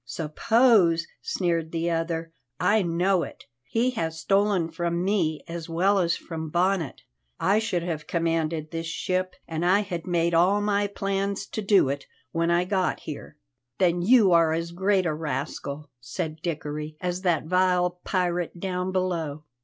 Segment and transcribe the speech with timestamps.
[0.03, 3.43] "Suppose!" sneered the other, "I know it.
[3.63, 7.03] He has stolen from me as well as from Bonnet.
[7.39, 11.87] I should have commanded this ship, and I had made all my plans to do
[11.89, 13.37] it when I got here."
[13.77, 19.43] "Then you are as great a rascal," said Dickory, "as that vile pirate down below."